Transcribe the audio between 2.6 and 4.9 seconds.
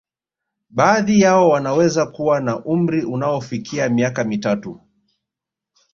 umri unaofikia miaka mitatu